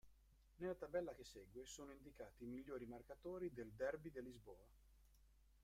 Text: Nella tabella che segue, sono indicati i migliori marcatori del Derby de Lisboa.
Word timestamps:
Nella 0.55 0.73
tabella 0.73 1.13
che 1.13 1.23
segue, 1.23 1.63
sono 1.67 1.91
indicati 1.91 2.45
i 2.45 2.47
migliori 2.47 2.87
marcatori 2.87 3.53
del 3.53 3.69
Derby 3.71 4.09
de 4.09 4.21
Lisboa. 4.21 4.67